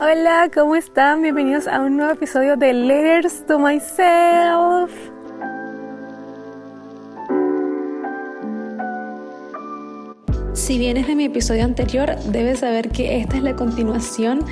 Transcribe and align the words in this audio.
Hola, 0.00 0.48
¿cómo 0.54 0.76
están? 0.76 1.22
Bienvenidos 1.22 1.66
a 1.66 1.80
un 1.80 1.96
nuevo 1.96 2.12
episodio 2.12 2.56
de 2.56 2.72
Letters 2.72 3.44
to 3.46 3.58
Myself. 3.58 4.92
Si 10.52 10.78
vienes 10.78 11.08
de 11.08 11.16
mi 11.16 11.24
episodio 11.24 11.64
anterior, 11.64 12.14
debes 12.26 12.60
saber 12.60 12.90
que 12.90 13.18
esta 13.18 13.38
es 13.38 13.42
la 13.42 13.56
continuación 13.56 14.44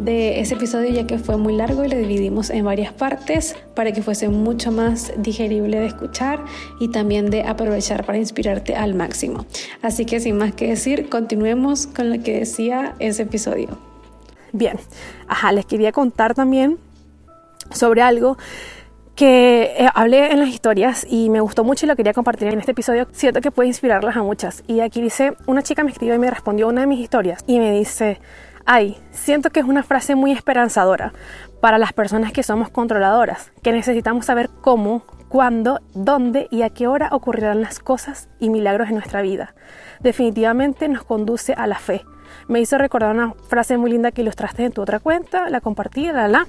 de 0.00 0.40
ese 0.40 0.54
episodio 0.54 0.90
ya 0.90 1.06
que 1.06 1.18
fue 1.18 1.36
muy 1.36 1.54
largo 1.54 1.84
y 1.84 1.88
lo 1.88 1.96
dividimos 1.96 2.50
en 2.50 2.64
varias 2.64 2.92
partes 2.92 3.54
para 3.76 3.92
que 3.92 4.02
fuese 4.02 4.28
mucho 4.28 4.72
más 4.72 5.12
digerible 5.18 5.78
de 5.78 5.86
escuchar 5.86 6.44
y 6.80 6.88
también 6.88 7.30
de 7.30 7.44
aprovechar 7.44 8.04
para 8.04 8.18
inspirarte 8.18 8.74
al 8.74 8.96
máximo. 8.96 9.46
Así 9.80 10.06
que 10.06 10.18
sin 10.18 10.38
más 10.38 10.54
que 10.54 10.66
decir, 10.66 11.08
continuemos 11.08 11.86
con 11.86 12.10
lo 12.10 12.20
que 12.20 12.40
decía 12.40 12.96
ese 12.98 13.22
episodio. 13.22 13.78
Bien, 14.52 14.78
ajá, 15.26 15.52
les 15.52 15.66
quería 15.66 15.92
contar 15.92 16.34
también 16.34 16.78
sobre 17.70 18.02
algo 18.02 18.38
que 19.14 19.74
eh, 19.76 19.88
hablé 19.94 20.30
en 20.30 20.38
las 20.38 20.48
historias 20.48 21.04
y 21.08 21.28
me 21.28 21.40
gustó 21.40 21.64
mucho 21.64 21.84
y 21.84 21.88
lo 21.88 21.96
quería 21.96 22.12
compartir 22.12 22.48
en 22.48 22.60
este 22.60 22.70
episodio. 22.70 23.08
Siento 23.10 23.40
que 23.40 23.50
puede 23.50 23.68
inspirarlas 23.68 24.16
a 24.16 24.22
muchas. 24.22 24.62
Y 24.68 24.78
aquí 24.78 25.02
dice, 25.02 25.34
una 25.46 25.62
chica 25.62 25.82
me 25.82 25.90
escribió 25.90 26.14
y 26.14 26.18
me 26.18 26.30
respondió 26.30 26.68
una 26.68 26.82
de 26.82 26.86
mis 26.86 27.00
historias 27.00 27.42
y 27.46 27.58
me 27.58 27.72
dice, 27.72 28.20
ay, 28.64 28.96
siento 29.10 29.50
que 29.50 29.58
es 29.58 29.66
una 29.66 29.82
frase 29.82 30.14
muy 30.14 30.30
esperanzadora 30.30 31.12
para 31.60 31.78
las 31.78 31.92
personas 31.92 32.32
que 32.32 32.44
somos 32.44 32.70
controladoras, 32.70 33.50
que 33.62 33.72
necesitamos 33.72 34.26
saber 34.26 34.50
cómo, 34.60 35.02
cuándo, 35.28 35.80
dónde 35.94 36.46
y 36.52 36.62
a 36.62 36.70
qué 36.70 36.86
hora 36.86 37.08
ocurrirán 37.10 37.60
las 37.60 37.80
cosas 37.80 38.28
y 38.38 38.50
milagros 38.50 38.88
en 38.88 38.94
nuestra 38.94 39.20
vida. 39.20 39.54
Definitivamente 39.98 40.88
nos 40.88 41.02
conduce 41.02 41.54
a 41.54 41.66
la 41.66 41.80
fe 41.80 42.04
me 42.46 42.60
hizo 42.60 42.78
recordar 42.78 43.14
una 43.14 43.34
frase 43.48 43.76
muy 43.76 43.90
linda 43.90 44.12
que 44.12 44.22
ilustraste 44.22 44.64
en 44.64 44.72
tu 44.72 44.82
otra 44.82 44.98
cuenta, 44.98 45.50
la 45.50 45.60
compartí, 45.60 46.06
la, 46.12 46.28
la, 46.28 46.46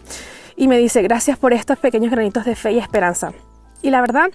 y 0.55 0.67
me 0.67 0.77
dice, 0.77 1.01
gracias 1.01 1.37
por 1.37 1.53
estos 1.53 1.77
pequeños 1.79 2.11
granitos 2.11 2.45
de 2.45 2.55
fe 2.55 2.73
y 2.73 2.79
esperanza. 2.79 3.33
Y 3.81 3.91
la 3.91 4.01
verdad 4.01 4.29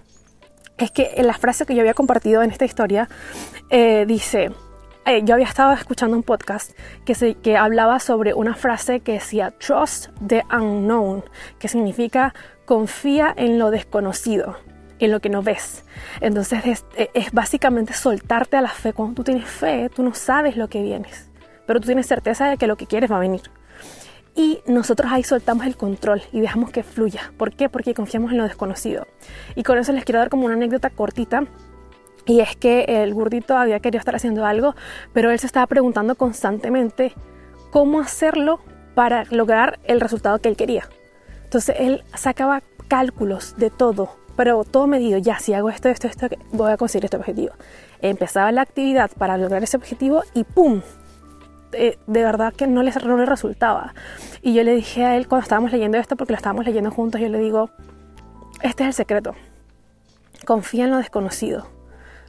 es 0.79 0.91
que 0.91 1.13
en 1.17 1.27
la 1.27 1.35
frase 1.35 1.67
que 1.67 1.75
yo 1.75 1.81
había 1.81 1.95
compartido 1.95 2.43
en 2.43 2.51
esta 2.51 2.65
historia 2.65 3.09
eh, 3.71 4.05
dice, 4.07 4.51
eh, 5.07 5.21
yo 5.25 5.35
había 5.35 5.47
estado 5.47 5.73
escuchando 5.73 6.17
un 6.17 6.23
podcast 6.23 6.73
que, 7.05 7.15
se, 7.15 7.35
que 7.35 7.57
hablaba 7.57 8.01
sobre 8.01 8.33
una 8.33 8.55
frase 8.55 9.01
que 9.01 9.13
decía 9.13 9.53
Trust 9.59 10.09
the 10.27 10.43
unknown, 10.51 11.25
que 11.59 11.69
significa 11.69 12.35
confía 12.65 13.35
en 13.37 13.59
lo 13.59 13.71
desconocido, 13.71 14.57
en 14.99 15.11
lo 15.11 15.21
que 15.21 15.29
no 15.29 15.43
ves. 15.43 15.85
Entonces 16.23 16.65
es, 16.65 16.85
es, 17.13 17.33
básicamente 17.33 17.93
soltarte 17.93 18.57
a 18.57 18.63
la 18.63 18.71
fe. 18.71 18.95
Cuando 18.95 19.17
tú 19.17 19.25
tienes 19.25 19.47
fe, 19.47 19.91
tú 19.95 20.03
no 20.03 20.15
sabes 20.15 20.57
lo 20.57 20.69
que 20.69 20.81
vienes 20.81 21.29
pero 21.67 21.81
tú 21.81 21.87
tienes 21.87 22.07
certeza 22.07 22.49
de 22.49 22.57
que 22.57 22.67
lo 22.67 22.77
que 22.77 22.87
quieres 22.87 23.11
va 23.11 23.17
a 23.17 23.21
venir. 23.21 23.43
Y 24.37 24.61
nosotros 24.67 25.13
ahí 25.13 25.23
soltamos 25.23 25.65
el 25.65 25.77
control 25.77 26.23
y 26.33 26.41
dejamos 26.41 26.71
que 26.71 26.83
fluya. 26.83 27.33
¿Por 27.37 27.55
qué? 27.55 27.69
Porque 27.69 27.95
confiamos 27.95 28.33
en 28.33 28.39
lo 28.39 28.45
desconocido. 28.45 29.07
Y 29.55 29.63
con 29.63 29.79
eso 29.79 29.93
les 29.93 30.05
quiero 30.05 30.19
dar 30.19 30.29
como 30.29 30.47
una 30.47 30.55
anécdota 30.55 30.91
cortita. 30.91 31.45
Y 32.27 32.41
es 32.41 32.57
que 32.57 32.85
el 32.89 33.15
gordito 33.15 33.57
había 33.57 33.79
querido 33.81 34.01
estar 34.01 34.17
haciendo 34.17 34.45
algo, 34.45 34.75
pero 35.13 35.31
él 35.31 35.39
se 35.39 35.47
estaba 35.47 35.67
preguntando 35.67 36.17
constantemente 36.17 37.13
cómo 37.71 38.01
hacerlo 38.01 38.61
para 38.95 39.25
lograr 39.31 39.79
el 39.85 40.01
resultado 40.01 40.39
que 40.39 40.49
él 40.49 40.57
quería. 40.57 40.89
Entonces 41.45 41.77
él 41.79 42.03
sacaba 42.15 42.63
cálculos 42.89 43.57
de 43.57 43.71
todo, 43.71 44.17
pero 44.37 44.65
todo 44.65 44.87
medido, 44.87 45.19
ya, 45.19 45.39
si 45.39 45.53
hago 45.53 45.69
esto, 45.71 45.89
esto, 45.89 46.09
esto, 46.09 46.29
voy 46.53 46.73
a 46.73 46.77
conseguir 46.77 47.05
este 47.05 47.17
objetivo. 47.17 47.53
Empezaba 48.01 48.51
la 48.53 48.63
actividad 48.63 49.11
para 49.17 49.37
lograr 49.37 49.63
ese 49.63 49.77
objetivo 49.77 50.23
y 50.35 50.45
¡pum! 50.45 50.81
Eh, 51.77 51.99
de 52.07 52.23
verdad 52.23 52.53
que 52.55 52.67
no 52.67 52.83
le, 52.83 52.93
no 52.93 53.17
le 53.17 53.27
resultaba. 53.27 53.95
Y 54.43 54.55
yo 54.55 54.63
le 54.63 54.75
dije 54.75 55.05
a 55.05 55.17
él 55.17 55.29
cuando 55.29 55.43
estábamos 55.43 55.73
leyendo 55.73 55.99
esto, 55.99 56.17
porque 56.17 56.33
lo 56.33 56.37
estábamos 56.37 56.65
leyendo 56.65 56.91
juntos, 56.91 57.21
yo 57.21 57.29
le 57.29 57.39
digo, 57.39 57.71
este 58.63 58.83
es 58.83 58.89
el 58.89 58.95
secreto. 58.95 59.35
Confía 60.45 60.85
en 60.85 60.91
lo 60.91 60.99
desconocido. 60.99 61.69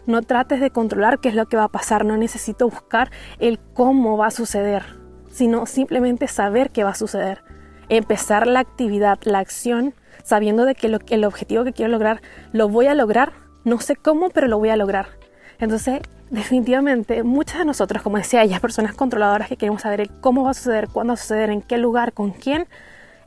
No 0.06 0.22
trates 0.22 0.59
de 0.61 0.69
controlar 0.69 1.19
qué 1.19 1.29
es 1.29 1.35
lo 1.35 1.47
que 1.47 1.57
va 1.57 1.66
a 1.66 1.69
pasar. 1.69 2.06
No 2.06 2.16
necesito 2.17 2.69
buscar 2.69 3.09
el 3.39 3.59
cómo 3.73 4.17
va 4.17 4.28
a 4.28 4.31
suceder, 4.31 4.83
sino 5.29 5.66
simplemente 5.66 6.27
saber 6.27 6.69
qué 6.69 6.83
va 6.83 6.91
a 6.91 6.95
suceder. 6.95 7.44
Empezar 7.89 8.47
la 8.47 8.59
actividad, 8.59 9.19
la 9.23 9.39
acción, 9.39 9.94
sabiendo 10.23 10.66
de 10.66 10.75
que 10.75 10.89
lo, 10.89 11.00
el 11.09 11.25
objetivo 11.25 11.63
que 11.63 11.73
quiero 11.73 11.91
lograr 11.91 12.22
lo 12.51 12.69
voy 12.69 12.88
a 12.88 12.95
lograr. 12.95 13.33
No 13.63 13.79
sé 13.79 13.95
cómo, 13.95 14.29
pero 14.29 14.47
lo 14.47 14.59
voy 14.59 14.69
a 14.69 14.77
lograr. 14.77 15.07
Entonces, 15.59 16.01
definitivamente 16.29 17.23
muchas 17.23 17.59
de 17.59 17.66
nosotros, 17.66 18.01
como 18.01 18.17
decía 18.17 18.43
ella, 18.43 18.59
personas 18.59 18.93
controladoras 18.93 19.47
que 19.47 19.57
queremos 19.57 19.81
saber 19.81 20.09
cómo 20.21 20.43
va 20.43 20.51
a 20.51 20.53
suceder, 20.53 20.89
cuándo 20.89 21.11
va 21.11 21.16
a 21.16 21.17
suceder, 21.17 21.49
en 21.49 21.61
qué 21.61 21.77
lugar, 21.77 22.13
con 22.13 22.31
quién, 22.31 22.67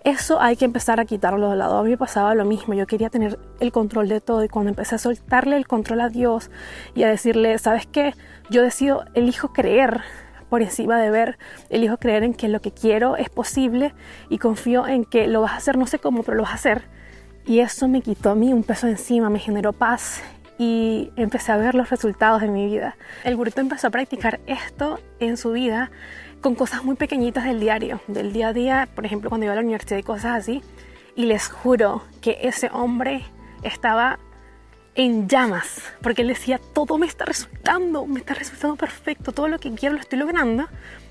eso 0.04 0.40
hay 0.40 0.56
que 0.56 0.64
empezar 0.64 1.00
a 1.00 1.04
quitarlo 1.04 1.50
de 1.50 1.56
lado. 1.56 1.78
A 1.78 1.82
mí 1.82 1.90
me 1.90 1.98
pasaba 1.98 2.34
lo 2.34 2.44
mismo, 2.44 2.74
yo 2.74 2.86
quería 2.86 3.10
tener 3.10 3.38
el 3.60 3.72
control 3.72 4.08
de 4.08 4.20
todo 4.20 4.44
y 4.44 4.48
cuando 4.48 4.70
empecé 4.70 4.94
a 4.94 4.98
soltarle 4.98 5.56
el 5.56 5.66
control 5.66 6.00
a 6.00 6.08
Dios 6.08 6.50
y 6.94 7.02
a 7.02 7.08
decirle, 7.08 7.58
¿sabes 7.58 7.86
qué? 7.86 8.14
Yo 8.48 8.62
decido, 8.62 9.04
elijo 9.14 9.52
creer 9.52 10.00
por 10.48 10.62
encima 10.62 10.98
de 10.98 11.10
ver, 11.10 11.38
elijo 11.68 11.98
creer 11.98 12.22
en 12.22 12.32
que 12.32 12.48
lo 12.48 12.60
que 12.60 12.70
quiero 12.70 13.16
es 13.16 13.28
posible 13.28 13.92
y 14.30 14.38
confío 14.38 14.86
en 14.86 15.04
que 15.04 15.26
lo 15.26 15.42
vas 15.42 15.52
a 15.52 15.56
hacer, 15.56 15.76
no 15.76 15.86
sé 15.86 15.98
cómo, 15.98 16.22
pero 16.22 16.38
lo 16.38 16.44
vas 16.44 16.52
a 16.52 16.54
hacer. 16.54 16.84
Y 17.44 17.60
eso 17.60 17.88
me 17.88 18.00
quitó 18.00 18.30
a 18.30 18.34
mí 18.34 18.52
un 18.52 18.62
peso 18.62 18.86
encima, 18.86 19.30
me 19.30 19.38
generó 19.38 19.72
paz 19.72 20.22
y 20.58 21.12
empecé 21.16 21.52
a 21.52 21.56
ver 21.56 21.74
los 21.74 21.88
resultados 21.88 22.42
de 22.42 22.48
mi 22.48 22.66
vida. 22.66 22.96
El 23.24 23.36
burrito 23.36 23.60
empezó 23.60 23.86
a 23.86 23.90
practicar 23.90 24.40
esto 24.46 25.00
en 25.20 25.36
su 25.36 25.52
vida 25.52 25.90
con 26.40 26.54
cosas 26.54 26.84
muy 26.84 26.96
pequeñitas 26.96 27.44
del 27.44 27.60
diario, 27.60 28.00
del 28.08 28.32
día 28.32 28.48
a 28.48 28.52
día, 28.52 28.88
por 28.94 29.06
ejemplo 29.06 29.30
cuando 29.30 29.44
iba 29.44 29.52
a 29.52 29.56
la 29.56 29.62
universidad 29.62 29.98
y 29.98 30.02
cosas 30.02 30.36
así. 30.36 30.62
Y 31.16 31.26
les 31.26 31.48
juro 31.48 32.02
que 32.20 32.38
ese 32.42 32.70
hombre 32.72 33.24
estaba 33.62 34.18
en 34.94 35.28
llamas, 35.28 35.80
porque 36.02 36.22
él 36.22 36.28
decía, 36.28 36.60
todo 36.74 36.98
me 36.98 37.06
está 37.06 37.24
resultando, 37.24 38.04
me 38.06 38.18
está 38.18 38.34
resultando 38.34 38.74
perfecto, 38.76 39.30
todo 39.30 39.46
lo 39.46 39.60
que 39.60 39.72
quiero 39.72 39.94
lo 39.94 40.00
estoy 40.00 40.18
logrando 40.18 40.66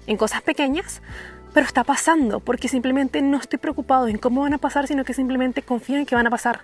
en 0.08 0.18
cosas 0.18 0.42
pequeñas, 0.42 1.02
pero 1.58 1.66
está 1.66 1.84
pasando, 1.84 2.40
porque 2.40 2.68
simplemente 2.68 3.20
no 3.24 3.38
estoy 3.38 3.58
preocupado 3.58 4.08
en 4.08 4.20
cómo 4.20 4.42
van 4.42 4.54
a 4.54 4.60
pasar, 4.60 4.86
sino 4.86 5.04
que 5.04 5.16
simplemente 5.16 5.64
confío 5.64 5.98
en 5.98 6.06
que 6.06 6.14
van 6.14 6.28
a 6.28 6.30
pasar. 6.30 6.60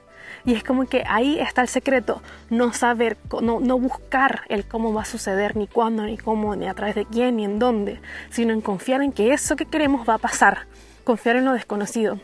Y 0.45 0.53
es 0.53 0.63
como 0.63 0.85
que 0.85 1.03
ahí 1.07 1.39
está 1.39 1.63
el 1.63 1.67
secreto, 1.67 2.21
no 2.51 2.73
saber, 2.73 3.17
no, 3.41 3.59
no 3.59 3.79
buscar 3.79 4.41
el 4.49 4.67
cómo 4.67 4.93
va 4.93 5.01
a 5.01 5.05
suceder, 5.05 5.57
ni 5.57 5.65
cuándo, 5.65 6.03
ni 6.03 6.15
cómo, 6.15 6.55
ni 6.55 6.67
a 6.67 6.75
través 6.75 6.93
de 6.93 7.05
quién, 7.05 7.37
ni 7.37 7.45
en 7.45 7.57
dónde, 7.57 8.01
sino 8.29 8.53
en 8.53 8.61
confiar 8.61 9.01
en 9.01 9.11
que 9.11 9.33
eso 9.33 9.55
que 9.55 9.65
queremos 9.65 10.07
va 10.07 10.13
a 10.13 10.19
pasar, 10.19 10.67
confiar 11.03 11.37
en 11.37 11.45
lo 11.45 11.53
desconocido. 11.53 12.19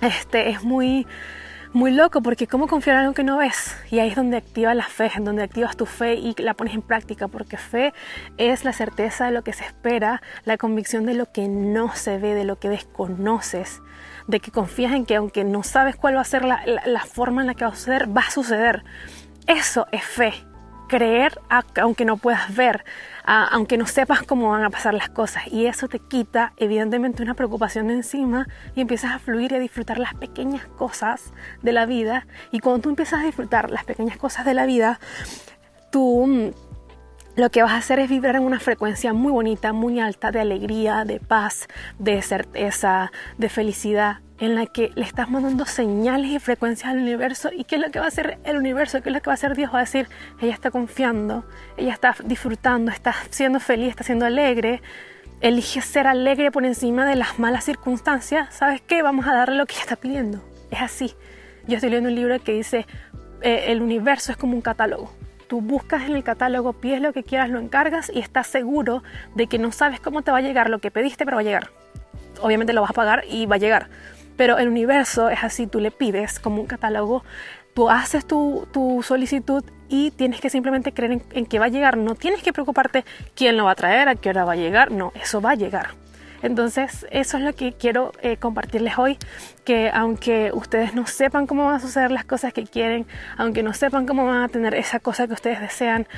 Este 0.00 0.50
es 0.50 0.64
muy 0.64 1.06
muy 1.72 1.90
loco 1.90 2.20
porque 2.22 2.46
cómo 2.46 2.66
confiar 2.66 2.96
en 2.96 3.02
algo 3.02 3.14
que 3.14 3.24
no 3.24 3.38
ves 3.38 3.76
y 3.90 3.98
ahí 3.98 4.10
es 4.10 4.16
donde 4.16 4.36
activas 4.36 4.76
la 4.76 4.84
fe, 4.84 5.10
en 5.14 5.24
donde 5.24 5.42
activas 5.42 5.76
tu 5.76 5.86
fe 5.86 6.14
y 6.14 6.34
la 6.38 6.54
pones 6.54 6.74
en 6.74 6.82
práctica 6.82 7.28
porque 7.28 7.56
fe 7.56 7.94
es 8.36 8.64
la 8.64 8.72
certeza 8.72 9.26
de 9.26 9.32
lo 9.32 9.42
que 9.42 9.52
se 9.52 9.64
espera, 9.64 10.22
la 10.44 10.58
convicción 10.58 11.06
de 11.06 11.14
lo 11.14 11.32
que 11.32 11.48
no 11.48 11.94
se 11.94 12.18
ve, 12.18 12.34
de 12.34 12.44
lo 12.44 12.58
que 12.58 12.68
desconoces, 12.68 13.80
de 14.28 14.40
que 14.40 14.50
confías 14.50 14.92
en 14.92 15.06
que 15.06 15.16
aunque 15.16 15.44
no 15.44 15.62
sabes 15.62 15.96
cuál 15.96 16.16
va 16.16 16.20
a 16.20 16.24
ser 16.24 16.44
la, 16.44 16.62
la, 16.66 16.86
la 16.86 17.00
forma 17.00 17.40
en 17.40 17.46
la 17.46 17.54
que 17.54 17.64
va 17.64 17.70
a 17.70 17.74
suceder, 17.74 18.14
va 18.14 18.22
a 18.22 18.30
suceder. 18.30 18.84
Eso 19.46 19.86
es 19.92 20.04
fe 20.04 20.51
creer 20.92 21.40
aunque 21.80 22.04
no 22.04 22.18
puedas 22.18 22.54
ver, 22.54 22.84
aunque 23.24 23.78
no 23.78 23.86
sepas 23.86 24.22
cómo 24.24 24.50
van 24.50 24.62
a 24.62 24.68
pasar 24.68 24.92
las 24.92 25.08
cosas. 25.08 25.44
Y 25.50 25.64
eso 25.64 25.88
te 25.88 25.98
quita 25.98 26.52
evidentemente 26.58 27.22
una 27.22 27.32
preocupación 27.32 27.88
de 27.88 27.94
encima 27.94 28.46
y 28.74 28.82
empiezas 28.82 29.12
a 29.12 29.18
fluir 29.18 29.52
y 29.52 29.54
a 29.54 29.58
disfrutar 29.58 29.98
las 29.98 30.12
pequeñas 30.12 30.66
cosas 30.66 31.32
de 31.62 31.72
la 31.72 31.86
vida. 31.86 32.26
Y 32.50 32.58
cuando 32.58 32.82
tú 32.82 32.90
empiezas 32.90 33.22
a 33.22 33.24
disfrutar 33.24 33.70
las 33.70 33.84
pequeñas 33.84 34.18
cosas 34.18 34.44
de 34.44 34.52
la 34.52 34.66
vida, 34.66 35.00
tú 35.90 36.26
mm, 36.26 36.50
lo 37.36 37.50
que 37.50 37.62
vas 37.62 37.72
a 37.72 37.78
hacer 37.78 37.98
es 37.98 38.10
vibrar 38.10 38.36
en 38.36 38.42
una 38.42 38.60
frecuencia 38.60 39.14
muy 39.14 39.32
bonita, 39.32 39.72
muy 39.72 39.98
alta 39.98 40.30
de 40.30 40.40
alegría, 40.40 41.06
de 41.06 41.20
paz, 41.20 41.68
de 41.98 42.20
certeza, 42.20 43.12
de 43.38 43.48
felicidad 43.48 44.18
en 44.42 44.56
la 44.56 44.66
que 44.66 44.90
le 44.96 45.04
estás 45.04 45.30
mandando 45.30 45.64
señales 45.66 46.32
y 46.32 46.38
frecuencias 46.40 46.90
al 46.90 46.98
universo 46.98 47.50
y 47.56 47.62
qué 47.62 47.76
es 47.76 47.80
lo 47.80 47.92
que 47.92 48.00
va 48.00 48.06
a 48.06 48.08
hacer 48.08 48.38
el 48.42 48.56
universo, 48.56 49.00
qué 49.00 49.10
es 49.10 49.14
lo 49.14 49.20
que 49.20 49.28
va 49.28 49.34
a 49.34 49.34
hacer 49.34 49.54
Dios, 49.54 49.72
va 49.72 49.78
a 49.78 49.82
decir, 49.82 50.08
ella 50.40 50.52
está 50.52 50.72
confiando, 50.72 51.44
ella 51.76 51.92
está 51.92 52.16
disfrutando, 52.24 52.90
está 52.90 53.14
siendo 53.30 53.60
feliz, 53.60 53.90
está 53.90 54.02
siendo 54.02 54.26
alegre, 54.26 54.82
elige 55.40 55.80
ser 55.80 56.08
alegre 56.08 56.50
por 56.50 56.64
encima 56.64 57.06
de 57.06 57.14
las 57.14 57.38
malas 57.38 57.62
circunstancias, 57.62 58.52
¿sabes 58.52 58.80
qué? 58.80 59.00
Vamos 59.02 59.28
a 59.28 59.32
darle 59.32 59.54
lo 59.54 59.66
que 59.66 59.74
ella 59.74 59.82
está 59.82 59.94
pidiendo. 59.94 60.42
Es 60.72 60.82
así. 60.82 61.14
Yo 61.68 61.76
estoy 61.76 61.90
leyendo 61.90 62.08
un 62.08 62.16
libro 62.16 62.42
que 62.42 62.52
dice, 62.52 62.84
eh, 63.42 63.66
el 63.68 63.80
universo 63.80 64.32
es 64.32 64.38
como 64.38 64.54
un 64.54 64.60
catálogo. 64.60 65.12
Tú 65.46 65.60
buscas 65.60 66.02
en 66.02 66.16
el 66.16 66.24
catálogo, 66.24 66.72
pides 66.72 67.00
lo 67.00 67.12
que 67.12 67.22
quieras, 67.22 67.48
lo 67.48 67.60
encargas 67.60 68.10
y 68.12 68.18
estás 68.18 68.48
seguro 68.48 69.04
de 69.36 69.46
que 69.46 69.60
no 69.60 69.70
sabes 69.70 70.00
cómo 70.00 70.22
te 70.22 70.32
va 70.32 70.38
a 70.38 70.42
llegar 70.42 70.68
lo 70.68 70.80
que 70.80 70.90
pediste, 70.90 71.24
pero 71.24 71.36
va 71.36 71.42
a 71.42 71.44
llegar. 71.44 71.70
Obviamente 72.40 72.72
lo 72.72 72.80
vas 72.80 72.90
a 72.90 72.94
pagar 72.94 73.22
y 73.30 73.46
va 73.46 73.54
a 73.54 73.58
llegar 73.58 73.88
pero 74.42 74.58
el 74.58 74.66
universo 74.66 75.28
es 75.30 75.44
así, 75.44 75.68
tú 75.68 75.78
le 75.78 75.92
pides 75.92 76.40
como 76.40 76.60
un 76.60 76.66
catálogo, 76.66 77.22
tú 77.74 77.88
haces 77.88 78.26
tu, 78.26 78.66
tu 78.72 79.00
solicitud 79.04 79.62
y 79.88 80.10
tienes 80.10 80.40
que 80.40 80.50
simplemente 80.50 80.90
creer 80.90 81.12
en, 81.12 81.22
en, 81.30 81.46
que 81.46 81.60
va 81.60 81.66
a 81.66 81.68
llegar. 81.68 81.96
No 81.96 82.16
tienes 82.16 82.42
que 82.42 82.52
preocuparte 82.52 83.04
quién 83.36 83.56
lo 83.56 83.66
va 83.66 83.70
a 83.70 83.74
traer, 83.76 84.08
a 84.08 84.16
qué 84.16 84.30
hora 84.30 84.44
va 84.44 84.54
a 84.54 84.56
llegar. 84.56 84.90
No, 84.90 85.12
eso 85.14 85.40
va 85.40 85.52
a 85.52 85.54
llegar. 85.54 85.90
Entonces, 86.42 87.06
eso 87.12 87.36
es 87.36 87.44
lo 87.44 87.52
que 87.52 87.74
quiero 87.74 88.10
eh, 88.20 88.36
compartirles 88.36 88.98
hoy, 88.98 89.16
que 89.64 89.92
aunque 89.94 90.50
ustedes 90.52 90.92
no 90.92 91.06
sepan 91.06 91.46
cómo 91.46 91.66
van 91.66 91.76
a 91.76 91.78
suceder 91.78 92.10
las 92.10 92.24
cosas 92.24 92.52
que 92.52 92.64
quieren, 92.64 93.06
aunque 93.36 93.62
no 93.62 93.72
sepan 93.74 94.08
cómo 94.08 94.26
van 94.26 94.42
a 94.42 94.48
tener 94.48 94.74
esa 94.74 94.98
cosa 94.98 95.28
que 95.28 95.34
ustedes 95.34 95.60
desean, 95.60 96.08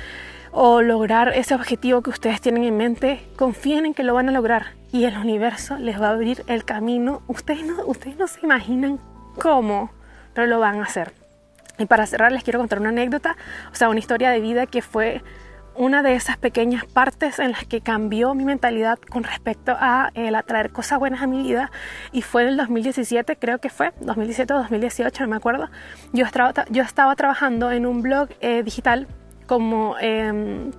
o 0.57 0.81
lograr 0.81 1.33
ese 1.35 1.53
objetivo 1.53 2.01
que 2.01 2.09
ustedes 2.09 2.39
tienen 2.39 2.63
en 2.63 2.77
mente, 2.77 3.21
confíen 3.35 3.85
en 3.85 3.93
que 3.93 4.03
lo 4.03 4.13
van 4.13 4.29
a 4.29 4.31
lograr 4.31 4.67
y 4.93 5.03
el 5.03 5.17
universo 5.17 5.75
les 5.77 6.01
va 6.01 6.07
a 6.07 6.11
abrir 6.11 6.45
el 6.47 6.63
camino. 6.63 7.21
Ustedes 7.27 7.65
no, 7.65 7.85
ustedes 7.85 8.15
no 8.15 8.25
se 8.25 8.39
imaginan 8.41 8.97
cómo, 9.37 9.91
pero 10.33 10.47
lo 10.47 10.59
van 10.59 10.79
a 10.79 10.83
hacer. 10.83 11.11
Y 11.77 11.85
para 11.87 12.05
cerrar 12.05 12.31
les 12.31 12.45
quiero 12.45 12.59
contar 12.59 12.79
una 12.79 12.89
anécdota, 12.89 13.35
o 13.69 13.75
sea, 13.75 13.89
una 13.89 13.99
historia 13.99 14.29
de 14.29 14.39
vida 14.39 14.65
que 14.65 14.81
fue 14.81 15.21
una 15.75 16.01
de 16.03 16.15
esas 16.15 16.37
pequeñas 16.37 16.85
partes 16.85 17.37
en 17.39 17.51
las 17.51 17.65
que 17.65 17.81
cambió 17.81 18.33
mi 18.33 18.45
mentalidad 18.45 18.97
con 18.97 19.25
respecto 19.25 19.75
a 19.77 20.09
el 20.13 20.35
atraer 20.35 20.71
cosas 20.71 20.99
buenas 20.99 21.21
a 21.21 21.27
mi 21.27 21.43
vida 21.43 21.69
y 22.13 22.21
fue 22.21 22.43
en 22.43 22.47
el 22.47 22.57
2017 22.57 23.35
creo 23.35 23.57
que 23.57 23.69
fue 23.69 23.91
2017 23.99 24.53
o 24.53 24.57
2018 24.59 25.23
no 25.23 25.29
me 25.31 25.35
acuerdo 25.35 25.69
yo 26.13 26.23
estaba, 26.23 26.53
yo 26.69 26.81
estaba 26.81 27.13
trabajando 27.17 27.71
en 27.71 27.85
un 27.85 28.01
blog 28.01 28.29
eh, 28.39 28.63
digital 28.63 29.05
como, 29.45 29.97
em, 29.99 30.71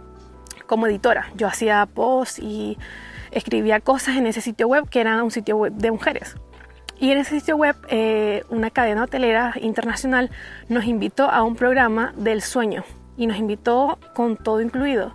como 0.66 0.86
editora. 0.86 1.30
Yo 1.36 1.46
hacía 1.46 1.86
posts 1.86 2.38
y 2.38 2.78
escribía 3.30 3.80
cosas 3.80 4.16
en 4.16 4.26
ese 4.26 4.40
sitio 4.40 4.68
web 4.68 4.88
que 4.88 5.00
era 5.00 5.22
un 5.22 5.30
sitio 5.30 5.56
web 5.56 5.72
de 5.72 5.90
mujeres. 5.90 6.36
Y 6.98 7.10
en 7.10 7.18
ese 7.18 7.38
sitio 7.38 7.56
web 7.56 7.76
eh, 7.88 8.44
una 8.48 8.70
cadena 8.70 9.04
hotelera 9.04 9.54
internacional 9.60 10.30
nos 10.68 10.84
invitó 10.86 11.30
a 11.30 11.42
un 11.42 11.54
programa 11.54 12.14
del 12.16 12.40
sueño 12.40 12.84
y 13.16 13.26
nos 13.26 13.36
invitó 13.36 13.98
con 14.14 14.36
todo 14.36 14.60
incluido. 14.60 15.12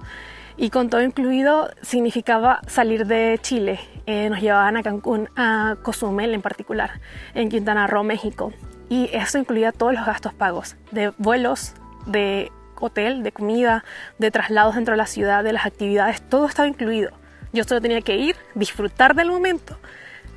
Y 0.57 0.69
con 0.69 0.89
todo 0.89 1.01
incluido 1.01 1.71
significaba 1.81 2.61
salir 2.67 3.07
de 3.07 3.39
Chile. 3.41 3.79
Eh, 4.05 4.29
nos 4.29 4.41
llevaban 4.41 4.77
a 4.77 4.83
Cancún, 4.83 5.29
a 5.35 5.77
Cozumel 5.81 6.35
en 6.35 6.41
particular, 6.41 7.01
en 7.33 7.49
Quintana 7.49 7.87
Roo, 7.87 8.03
México. 8.03 8.53
Y 8.89 9.09
eso 9.13 9.39
incluía 9.39 9.71
todos 9.71 9.93
los 9.93 10.05
gastos 10.05 10.33
pagos 10.33 10.75
de 10.91 11.13
vuelos, 11.17 11.73
de 12.05 12.51
hotel, 12.81 13.23
de 13.23 13.31
comida, 13.31 13.83
de 14.17 14.31
traslados 14.31 14.75
dentro 14.75 14.93
de 14.93 14.97
la 14.97 15.05
ciudad, 15.05 15.43
de 15.43 15.53
las 15.53 15.65
actividades, 15.65 16.21
todo 16.21 16.45
estaba 16.45 16.67
incluido. 16.67 17.11
Yo 17.53 17.63
solo 17.63 17.81
tenía 17.81 18.01
que 18.01 18.15
ir, 18.15 18.35
disfrutar 18.55 19.15
del 19.15 19.29
momento, 19.29 19.77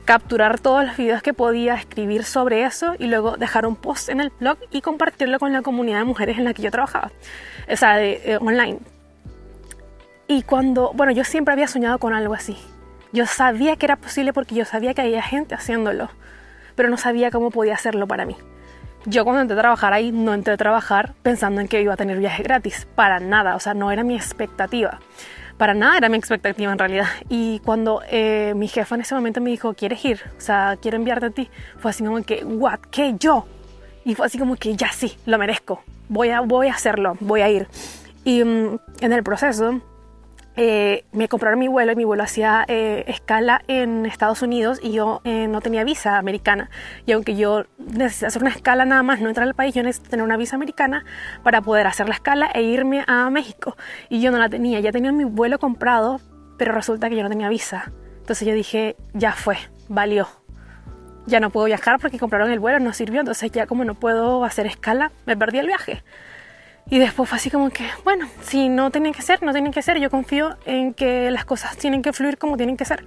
capturar 0.05 0.61
todos 0.61 0.85
los 0.85 0.97
videos 0.97 1.23
que 1.23 1.33
podía, 1.33 1.75
escribir 1.75 2.25
sobre 2.25 2.65
eso 2.65 2.95
y 2.99 3.07
luego 3.07 3.37
dejar 3.37 3.67
un 3.67 3.77
post 3.77 4.09
en 4.09 4.21
el 4.21 4.31
blog 4.31 4.59
y 4.71 4.81
compartirlo 4.81 5.39
con 5.39 5.53
la 5.53 5.63
comunidad 5.63 5.99
de 5.99 6.05
mujeres 6.05 6.39
en 6.39 6.45
la 6.45 6.55
que 6.55 6.63
yo 6.63 6.71
trabajaba, 6.71 7.11
o 7.71 7.77
sea, 7.77 8.03
eh, 8.03 8.39
online. 8.41 8.79
Y 10.27 10.43
cuando, 10.43 10.93
bueno, 10.95 11.13
yo 11.13 11.25
siempre 11.25 11.53
había 11.53 11.69
soñado 11.69 11.99
con 11.99 12.15
algo 12.15 12.35
así. 12.35 12.57
Yo 13.13 13.27
sabía 13.27 13.77
que 13.77 13.87
era 13.87 13.97
posible 13.97 14.33
porque 14.33 14.55
yo 14.55 14.65
sabía 14.65 14.95
que 14.95 15.03
había 15.03 15.23
gente 15.23 15.55
haciéndolo, 15.55 16.11
pero 16.75 16.89
no 16.89 16.97
sabía 16.97 17.31
cómo 17.31 17.51
podía 17.51 17.75
hacerlo 17.75 18.09
para 18.09 18.25
mí. 18.25 18.37
Yo 19.07 19.25
cuando 19.25 19.43
entré 19.43 19.57
a 19.59 19.61
trabajar 19.61 19.93
ahí 19.93 20.13
no 20.13 20.33
entré 20.33 20.55
a 20.55 20.57
trabajar 20.57 21.13
pensando 21.23 21.61
en 21.61 21.69
que 21.69 21.83
iba 21.83 21.93
a 21.93 21.97
tener 21.97 22.19
viaje 22.19 22.43
gratis, 22.43 22.87
para 22.95 23.21
nada, 23.21 23.55
o 23.55 23.61
sea, 23.61 23.75
no 23.75 23.91
era 23.91 24.03
mi 24.03 24.17
expectativa. 24.17 24.99
Para 25.59 25.75
nada 25.75 25.99
era 25.99 26.09
mi 26.09 26.17
expectativa 26.17 26.73
en 26.73 26.79
realidad. 26.79 27.07
Y 27.29 27.61
cuando 27.61 28.01
eh, 28.11 28.55
mi 28.57 28.67
jefa 28.67 28.95
en 28.95 29.03
ese 29.03 29.15
momento 29.15 29.41
me 29.41 29.51
dijo, 29.51 29.75
¿quieres 29.75 30.05
ir? 30.05 30.21
O 30.39 30.41
sea, 30.41 30.79
quiero 30.81 30.97
enviarte 30.97 31.27
a 31.27 31.31
ti. 31.31 31.51
Fue 31.79 31.91
así 31.91 32.03
como 32.03 32.23
que, 32.23 32.45
¿what? 32.45 32.81
¿Qué? 32.91 33.15
¿Yo? 33.19 33.47
Y 34.05 34.15
fue 34.15 34.27
así 34.27 34.39
como 34.39 34.57
que, 34.57 34.75
ya 34.75 34.91
sí, 34.91 35.17
lo 35.27 35.39
merezco. 35.39 35.83
Voy 36.09 36.31
a, 36.31 36.41
voy 36.41 36.69
a 36.69 36.73
hacerlo, 36.73 37.17
voy 37.21 37.43
a 37.43 37.51
ir. 37.51 37.69
Y 38.25 38.43
mm, 38.43 38.79
en 39.01 39.13
el 39.13 39.23
proceso 39.23 39.81
eh, 40.57 41.05
me 41.13 41.29
compraron 41.29 41.59
mi 41.59 41.67
vuelo 41.67 41.93
y 41.93 41.97
mi 41.97 42.05
vuelo 42.05 42.23
hacía 42.23 42.65
eh, 42.69 43.05
escala 43.09 43.63
en 43.67 44.07
Estados 44.07 44.43
Unidos 44.43 44.79
y 44.81 44.93
yo 44.93 45.21
eh, 45.25 45.49
no 45.49 45.61
tenía 45.61 45.83
visa 45.85 46.19
americana. 46.19 46.71
Y 47.07 47.13
aunque 47.13 47.35
yo 47.35 47.65
necesito 47.79 48.27
hacer 48.27 48.43
una 48.43 48.51
escala 48.53 48.85
nada 48.85 49.03
más, 49.03 49.21
no 49.21 49.29
entrar 49.29 49.49
al 49.49 49.55
país, 49.55 49.75
yo 49.75 49.83
necesito 49.83 50.11
tener 50.11 50.25
una 50.25 50.37
visa 50.37 50.55
americana 50.55 51.05
para 51.43 51.61
poder 51.61 51.87
hacer 51.87 52.09
la 52.09 52.15
escala 52.15 52.51
e 52.55 52.63
irme 52.63 53.05
a 53.07 53.29
México. 53.31 53.77
Y 54.09 54.21
yo 54.21 54.31
no 54.31 54.39
la 54.39 54.49
tenía, 54.49 54.79
ya 54.81 54.93
tenía 54.93 55.11
mi 55.11 55.25
vuelo 55.25 55.59
comprado, 55.59 56.21
pero 56.57 56.73
resulta 56.73 57.09
que 57.09 57.17
yo 57.17 57.25
no 57.25 57.29
tenía 57.29 57.49
visa. 57.49 57.93
Entonces 58.21 58.47
yo 58.47 58.55
dije, 58.55 58.97
ya 59.13 59.33
fue, 59.33 59.57
valió. 59.89 60.29
Ya 61.27 61.41
no 61.41 61.51
puedo 61.51 61.67
viajar 61.67 61.99
porque 62.01 62.19
compraron 62.19 62.51
el 62.51 62.61
vuelo, 62.61 62.79
no 62.79 62.93
sirvió, 62.93 63.21
entonces 63.21 63.51
ya 63.51 63.67
como 63.67 63.85
no 63.85 63.95
puedo 63.95 64.45
hacer 64.45 64.67
escala, 64.67 65.11
me 65.27 65.37
perdí 65.37 65.59
el 65.59 65.67
viaje. 65.67 66.05
Y 66.91 66.99
después 66.99 67.29
fue 67.29 67.37
así 67.37 67.51
como 67.51 67.71
que, 67.71 67.89
bueno, 68.05 68.29
si 68.43 68.69
no 68.69 68.91
tiene 68.91 69.13
que 69.13 69.23
ser, 69.23 69.43
no 69.43 69.53
tiene 69.53 69.71
que 69.71 69.83
ser. 69.83 69.99
Yo 69.99 70.11
confío 70.11 70.57
en 70.67 70.93
que 70.93 71.31
las 71.31 71.45
cosas 71.45 71.77
tienen 71.77 72.03
que 72.03 72.13
fluir 72.13 72.37
como 72.37 72.57
tienen 72.57 72.77
que 72.77 72.85
ser. 72.85 73.05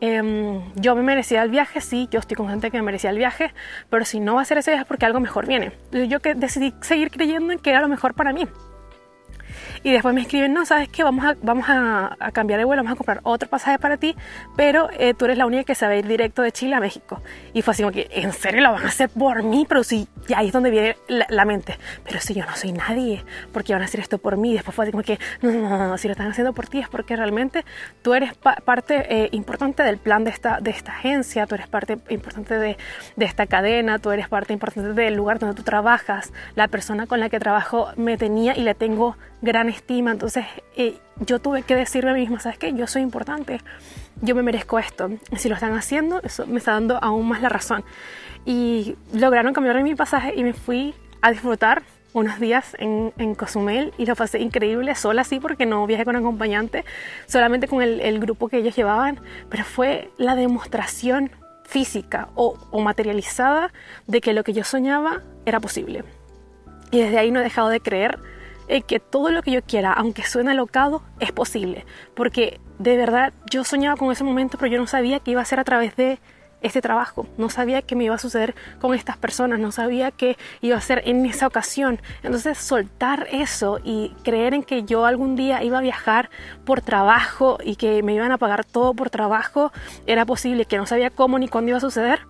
Em, 0.00 0.60
yo 0.74 0.94
me 0.96 1.02
merecía 1.02 1.42
el 1.42 1.50
viaje, 1.50 1.80
sí, 1.80 2.08
yo 2.10 2.20
estoy 2.20 2.36
consciente 2.36 2.70
que 2.70 2.76
me 2.76 2.82
merecía 2.82 3.10
el 3.10 3.16
viaje, 3.16 3.54
pero 3.88 4.04
si 4.04 4.20
no 4.20 4.34
va 4.34 4.42
a 4.42 4.44
ser 4.44 4.58
ese 4.58 4.72
viaje 4.72 4.84
porque 4.84 5.06
algo 5.06 5.20
mejor 5.20 5.46
viene. 5.46 5.72
Yo 5.92 6.20
que 6.20 6.34
decidí 6.34 6.74
seguir 6.82 7.10
creyendo 7.10 7.52
en 7.52 7.58
que 7.58 7.70
era 7.70 7.80
lo 7.80 7.88
mejor 7.88 8.14
para 8.14 8.32
mí. 8.32 8.46
Y 9.84 9.92
después 9.92 10.14
me 10.14 10.22
escriben, 10.22 10.54
no, 10.54 10.64
¿sabes 10.64 10.88
qué? 10.88 11.04
Vamos 11.04 11.26
a, 11.26 11.36
vamos 11.42 11.66
a, 11.68 12.16
cambiar 12.32 12.58
de 12.58 12.64
vuelo, 12.64 12.82
vamos 12.82 12.94
a 12.94 12.96
comprar 12.96 13.20
otro 13.22 13.50
pasaje 13.50 13.78
para 13.78 13.98
ti, 13.98 14.16
pero 14.56 14.88
eh, 14.98 15.12
tú 15.12 15.26
eres 15.26 15.36
la 15.36 15.44
única 15.44 15.62
que 15.62 15.74
se 15.74 15.84
va 15.84 15.92
a 15.92 15.96
ir 15.96 16.06
directo 16.06 16.40
de 16.40 16.52
Chile 16.52 16.74
a 16.74 16.80
México. 16.80 17.20
Y 17.52 17.60
fue 17.60 17.72
así 17.72 17.82
como 17.82 17.92
que, 17.92 18.08
¿en 18.10 18.32
serio 18.32 18.62
lo 18.62 18.72
van 18.72 18.82
a 18.82 18.88
hacer 18.88 19.10
por 19.10 19.42
mí? 19.42 19.66
Pero 19.68 19.84
sí, 19.84 20.08
y 20.26 20.32
ahí 20.32 20.46
es 20.46 20.54
donde 20.54 20.70
viene 20.70 20.96
la, 21.06 21.44
mente. 21.44 21.76
Pero 22.02 22.18
si 22.20 22.32
yo 22.32 22.46
no 22.46 22.56
soy 22.56 22.72
nadie, 22.72 23.26
¿por 23.52 23.62
qué 23.62 23.74
van 23.74 23.82
a 23.82 23.84
hacer 23.84 24.00
esto 24.00 24.16
por 24.16 24.38
mí? 24.38 24.52
Y 24.52 24.54
después 24.54 24.74
fue 24.74 24.86
así 24.86 24.92
como 24.92 25.04
que, 25.04 25.18
no, 25.42 25.52
no, 25.52 25.88
no, 25.88 25.98
si 25.98 26.08
lo 26.08 26.12
están 26.12 26.30
haciendo 26.30 26.54
por 26.54 26.66
ti 26.66 26.78
es 26.78 26.88
porque 26.88 27.14
realmente 27.14 27.66
tú 28.00 28.14
eres 28.14 28.32
parte 28.34 29.04
eh, 29.10 29.28
importante 29.32 29.82
del 29.82 29.98
plan 29.98 30.24
de 30.24 30.30
esta, 30.30 30.60
de 30.62 30.70
esta 30.70 30.92
agencia, 30.92 31.46
tú 31.46 31.56
eres 31.56 31.68
parte 31.68 31.98
importante 32.08 32.58
de, 32.58 32.78
de 33.16 33.24
esta 33.26 33.46
cadena, 33.46 33.98
tú 33.98 34.12
eres 34.12 34.28
parte 34.28 34.54
importante 34.54 34.94
del 34.94 35.14
lugar 35.14 35.38
donde 35.38 35.54
tú 35.54 35.62
trabajas. 35.62 36.32
La 36.54 36.68
persona 36.68 37.06
con 37.06 37.20
la 37.20 37.28
que 37.28 37.38
trabajo 37.38 37.88
me 37.96 38.16
tenía 38.16 38.56
y 38.56 38.62
le 38.62 38.74
tengo 38.74 39.18
gran 39.44 39.68
estima. 39.68 40.10
Entonces 40.10 40.46
eh, 40.76 40.98
yo 41.20 41.38
tuve 41.38 41.62
que 41.62 41.76
decirme 41.76 42.10
a 42.10 42.14
mí 42.14 42.20
misma, 42.20 42.40
¿sabes 42.40 42.58
qué? 42.58 42.72
Yo 42.72 42.86
soy 42.86 43.02
importante, 43.02 43.60
yo 44.22 44.34
me 44.34 44.42
merezco 44.42 44.78
esto. 44.78 45.10
Y 45.30 45.36
si 45.36 45.48
lo 45.48 45.54
están 45.54 45.74
haciendo, 45.74 46.20
eso 46.22 46.46
me 46.46 46.58
está 46.58 46.72
dando 46.72 46.98
aún 47.02 47.28
más 47.28 47.42
la 47.42 47.48
razón. 47.48 47.84
Y 48.44 48.96
lograron 49.12 49.52
cambiar 49.52 49.80
mi 49.82 49.94
pasaje 49.94 50.34
y 50.36 50.42
me 50.42 50.52
fui 50.52 50.94
a 51.22 51.30
disfrutar 51.30 51.82
unos 52.12 52.38
días 52.38 52.76
en, 52.78 53.12
en, 53.18 53.34
Cozumel 53.34 53.92
y 53.98 54.06
lo 54.06 54.14
pasé 54.14 54.38
increíble, 54.38 54.94
sola 54.94 55.24
sí, 55.24 55.40
porque 55.40 55.66
no 55.66 55.84
viajé 55.86 56.04
con 56.04 56.14
acompañante, 56.14 56.84
solamente 57.26 57.66
con 57.66 57.82
el, 57.82 58.00
el 58.00 58.20
grupo 58.20 58.48
que 58.48 58.58
ellos 58.58 58.76
llevaban, 58.76 59.18
pero 59.50 59.64
fue 59.64 60.10
la 60.16 60.36
demostración 60.36 61.32
física 61.64 62.28
o, 62.36 62.56
o 62.70 62.80
materializada 62.80 63.72
de 64.06 64.20
que 64.20 64.32
lo 64.32 64.44
que 64.44 64.52
yo 64.52 64.62
soñaba 64.62 65.22
era 65.44 65.58
posible. 65.58 66.04
Y 66.92 67.00
desde 67.00 67.18
ahí 67.18 67.32
no 67.32 67.40
he 67.40 67.42
dejado 67.42 67.68
de 67.68 67.80
creer 67.80 68.20
que 68.86 69.00
todo 69.00 69.30
lo 69.30 69.42
que 69.42 69.52
yo 69.52 69.62
quiera, 69.62 69.92
aunque 69.92 70.24
suene 70.24 70.54
locado, 70.54 71.02
es 71.20 71.32
posible. 71.32 71.84
Porque 72.14 72.60
de 72.78 72.96
verdad 72.96 73.32
yo 73.50 73.64
soñaba 73.64 73.96
con 73.96 74.10
ese 74.10 74.24
momento, 74.24 74.58
pero 74.58 74.72
yo 74.72 74.78
no 74.78 74.86
sabía 74.86 75.20
que 75.20 75.32
iba 75.32 75.40
a 75.40 75.44
ser 75.44 75.60
a 75.60 75.64
través 75.64 75.96
de 75.96 76.18
este 76.64 76.80
trabajo. 76.80 77.26
No 77.36 77.50
sabía 77.50 77.82
que 77.82 77.94
me 77.94 78.04
iba 78.04 78.14
a 78.14 78.18
suceder 78.18 78.54
con 78.80 78.94
estas 78.94 79.16
personas, 79.16 79.60
no 79.60 79.70
sabía 79.70 80.10
que 80.10 80.36
iba 80.62 80.76
a 80.76 80.80
ser 80.80 81.02
en 81.04 81.24
esa 81.26 81.46
ocasión. 81.46 82.00
Entonces 82.22 82.58
soltar 82.58 83.28
eso 83.30 83.80
y 83.84 84.12
creer 84.24 84.54
en 84.54 84.62
que 84.62 84.82
yo 84.82 85.04
algún 85.04 85.36
día 85.36 85.62
iba 85.62 85.78
a 85.78 85.82
viajar 85.82 86.30
por 86.64 86.80
trabajo 86.80 87.58
y 87.62 87.76
que 87.76 88.02
me 88.02 88.14
iban 88.14 88.32
a 88.32 88.38
pagar 88.38 88.64
todo 88.64 88.94
por 88.94 89.10
trabajo 89.10 89.72
era 90.06 90.24
posible, 90.24 90.64
que 90.64 90.78
no 90.78 90.86
sabía 90.86 91.10
cómo 91.10 91.38
ni 91.38 91.48
cuándo 91.48 91.68
iba 91.68 91.78
a 91.78 91.82
suceder, 91.82 92.20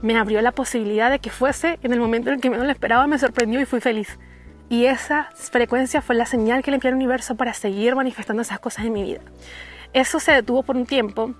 me 0.00 0.18
abrió 0.18 0.40
la 0.40 0.52
posibilidad 0.52 1.10
de 1.10 1.18
que 1.18 1.30
fuese 1.30 1.78
en 1.82 1.92
el 1.92 2.00
momento 2.00 2.30
en 2.30 2.36
el 2.36 2.40
que 2.40 2.50
menos 2.50 2.66
lo 2.66 2.72
esperaba, 2.72 3.06
me 3.06 3.18
sorprendió 3.18 3.60
y 3.60 3.66
fui 3.66 3.80
feliz. 3.80 4.18
Y 4.68 4.86
esa 4.86 5.28
frecuencia 5.34 6.00
fue 6.02 6.14
la 6.14 6.26
señal 6.26 6.62
que 6.62 6.70
le 6.70 6.76
envió 6.76 6.88
al 6.88 6.96
universo 6.96 7.36
para 7.36 7.54
seguir 7.54 7.94
manifestando 7.94 8.42
esas 8.42 8.60
cosas 8.60 8.86
en 8.86 8.92
mi 8.92 9.02
vida. 9.02 9.20
Eso 9.92 10.18
se 10.20 10.32
detuvo 10.32 10.62
por 10.62 10.76
un 10.76 10.86
tiempo 10.86 11.34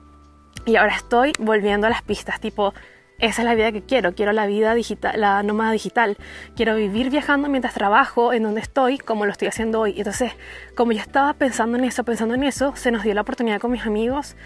y 0.67 0.77
ahora 0.77 0.95
estoy 0.95 1.33
volviendo 1.39 1.87
a 1.87 1.91
las 1.91 2.03
pistas, 2.03 2.41
tipo, 2.41 2.73
esa 3.19 3.43
es 3.43 3.47
la 3.47 3.55
vida 3.55 3.71
que 3.71 3.83
quiero, 3.83 4.15
quiero 4.15 4.33
la 4.33 4.47
vida 4.47 4.75
digital, 4.75 5.21
la 5.21 5.43
nómada 5.43 5.73
digital, 5.73 6.17
quiero 6.57 6.75
vivir 6.75 7.11
viajando 7.11 7.49
mientras 7.49 7.73
trabajo 7.73 8.33
en 8.33 8.43
donde 8.43 8.61
estoy, 8.61 8.99
como 8.99 9.25
lo 9.25 9.33
estoy 9.33 9.49
haciendo 9.49 9.81
hoy. 9.81 9.95
Entonces, 9.97 10.33
como 10.75 10.93
yo 10.93 11.01
estaba 11.01 11.33
pensando 11.35 11.79
en 11.79 11.85
eso, 11.85 12.05
pensando 12.05 12.35
en 12.35 12.43
eso, 12.43 12.75
se 12.77 12.91
nos 12.91 13.05
dio 13.05 13.15
la 13.15 13.21
oportunidad 13.21 13.61
con 13.61 13.71
mis 13.71 13.87
amigos 13.87 14.37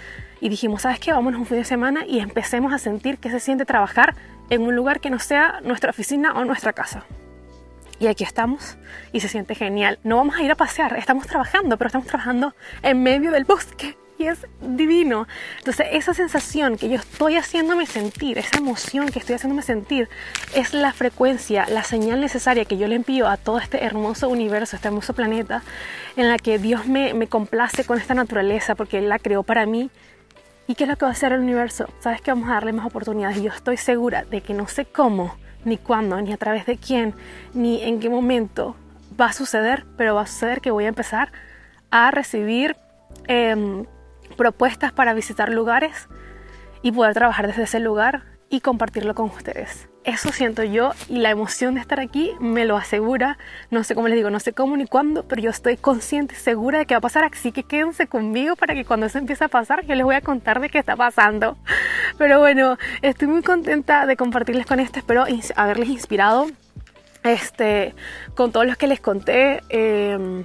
y 0.40 0.48
dijimos, 0.48 0.82
¿sabes 0.82 1.00
qué? 1.00 1.12
Vámonos 1.12 1.40
un 1.40 1.46
fin 1.46 1.58
de 1.58 1.64
semana 1.64 2.04
y 2.06 2.20
empecemos 2.20 2.72
a 2.72 2.78
sentir 2.78 3.18
que 3.18 3.30
se 3.30 3.40
siente 3.40 3.64
trabajar 3.64 4.14
en 4.50 4.62
un 4.62 4.76
lugar 4.76 5.00
que 5.00 5.10
no 5.10 5.18
sea 5.18 5.60
nuestra 5.62 5.90
oficina 5.90 6.32
o 6.34 6.44
nuestra 6.44 6.72
casa. 6.72 7.04
Y 8.00 8.06
aquí 8.06 8.24
estamos 8.24 8.76
y 9.12 9.20
se 9.20 9.28
siente 9.28 9.54
genial. 9.54 9.98
No 10.04 10.16
vamos 10.16 10.36
a 10.36 10.42
ir 10.42 10.50
a 10.50 10.54
pasear, 10.54 10.96
estamos 10.96 11.26
trabajando, 11.26 11.76
pero 11.76 11.88
estamos 11.88 12.06
trabajando 12.06 12.54
en 12.82 13.02
medio 13.02 13.30
del 13.30 13.44
bosque 13.44 13.96
y 14.18 14.26
es 14.26 14.46
divino. 14.60 15.26
Entonces 15.58 15.86
esa 15.92 16.14
sensación 16.14 16.76
que 16.76 16.88
yo 16.88 16.96
estoy 16.96 17.36
haciéndome 17.36 17.86
sentir, 17.86 18.38
esa 18.38 18.58
emoción 18.58 19.08
que 19.08 19.18
estoy 19.18 19.36
haciéndome 19.36 19.62
sentir, 19.62 20.08
es 20.54 20.74
la 20.74 20.92
frecuencia, 20.92 21.66
la 21.68 21.82
señal 21.82 22.20
necesaria 22.20 22.64
que 22.64 22.76
yo 22.76 22.86
le 22.88 22.96
envío 22.96 23.26
a 23.28 23.36
todo 23.36 23.58
este 23.58 23.84
hermoso 23.84 24.28
universo, 24.28 24.76
este 24.76 24.88
hermoso 24.88 25.12
planeta, 25.12 25.62
en 26.16 26.28
la 26.28 26.38
que 26.38 26.58
Dios 26.58 26.86
me, 26.86 27.14
me 27.14 27.28
complace 27.28 27.84
con 27.84 27.98
esta 27.98 28.14
naturaleza 28.14 28.74
porque 28.74 28.98
Él 28.98 29.08
la 29.08 29.18
creó 29.18 29.42
para 29.42 29.66
mí 29.66 29.90
¿Y 30.70 30.74
qué 30.74 30.84
es 30.84 30.90
lo 30.90 30.96
que 30.96 31.06
va 31.06 31.08
a 31.08 31.12
hacer 31.12 31.32
el 31.32 31.40
universo? 31.40 31.88
Sabes 31.98 32.20
que 32.20 32.30
vamos 32.30 32.50
a 32.50 32.52
darle 32.52 32.74
más 32.74 32.84
oportunidades 32.84 33.38
y 33.38 33.44
yo 33.44 33.50
estoy 33.50 33.78
segura 33.78 34.24
de 34.24 34.42
que 34.42 34.52
no 34.52 34.68
sé 34.68 34.84
cómo, 34.84 35.34
ni 35.64 35.76
cuándo, 35.76 36.20
ni 36.20 36.32
a 36.32 36.36
través 36.36 36.66
de 36.66 36.76
quién, 36.76 37.14
ni 37.54 37.82
en 37.82 38.00
qué 38.00 38.08
momento 38.08 38.76
va 39.18 39.26
a 39.26 39.32
suceder, 39.32 39.84
pero 39.96 40.14
va 40.14 40.22
a 40.22 40.26
suceder 40.26 40.60
que 40.60 40.70
voy 40.70 40.84
a 40.84 40.88
empezar 40.88 41.32
a 41.90 42.10
recibir 42.10 42.76
em, 43.26 43.84
propuestas 44.36 44.92
para 44.92 45.14
visitar 45.14 45.48
lugares 45.48 46.08
y 46.82 46.92
poder 46.92 47.14
trabajar 47.14 47.46
desde 47.46 47.64
ese 47.64 47.80
lugar 47.80 48.22
y 48.48 48.60
compartirlo 48.60 49.14
con 49.14 49.26
ustedes. 49.26 49.87
Eso 50.04 50.32
siento 50.32 50.62
yo 50.62 50.92
y 51.08 51.18
la 51.18 51.30
emoción 51.30 51.74
de 51.74 51.80
estar 51.80 52.00
aquí 52.00 52.32
me 52.40 52.64
lo 52.64 52.76
asegura. 52.76 53.36
No 53.70 53.84
sé 53.84 53.94
cómo 53.94 54.08
les 54.08 54.16
digo, 54.16 54.30
no 54.30 54.40
sé 54.40 54.52
cómo 54.52 54.76
ni 54.76 54.86
cuándo, 54.86 55.24
pero 55.24 55.42
yo 55.42 55.50
estoy 55.50 55.76
consciente 55.76 56.34
segura 56.34 56.78
de 56.78 56.86
que 56.86 56.94
va 56.94 56.98
a 56.98 57.02
pasar. 57.02 57.24
Así 57.24 57.52
que 57.52 57.62
quédense 57.62 58.06
conmigo 58.06 58.56
para 58.56 58.74
que 58.74 58.84
cuando 58.84 59.06
eso 59.06 59.18
empiece 59.18 59.44
a 59.44 59.48
pasar, 59.48 59.84
yo 59.84 59.94
les 59.94 60.04
voy 60.04 60.14
a 60.14 60.20
contar 60.20 60.60
de 60.60 60.70
qué 60.70 60.78
está 60.78 60.96
pasando. 60.96 61.58
Pero 62.16 62.38
bueno, 62.38 62.78
estoy 63.02 63.28
muy 63.28 63.42
contenta 63.42 64.06
de 64.06 64.16
compartirles 64.16 64.66
con 64.66 64.80
esto. 64.80 64.98
Espero 64.98 65.24
haberles 65.56 65.88
inspirado 65.88 66.46
este, 67.24 67.94
con 68.34 68.52
todos 68.52 68.66
los 68.66 68.76
que 68.76 68.86
les 68.86 69.00
conté, 69.00 69.62
em, 69.68 70.44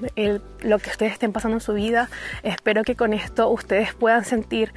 lo 0.62 0.80
que 0.80 0.90
ustedes 0.90 1.14
estén 1.14 1.32
pasando 1.32 1.58
en 1.58 1.62
su 1.62 1.74
vida. 1.74 2.10
Espero 2.42 2.84
que 2.84 2.96
con 2.96 3.14
esto 3.14 3.50
ustedes 3.50 3.94
puedan 3.94 4.26
sentir 4.26 4.74